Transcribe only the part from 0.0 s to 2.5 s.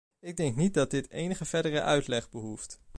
Ik denk niet dat dit enige verdere uitleg